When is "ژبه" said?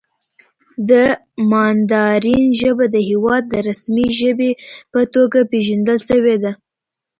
2.61-2.85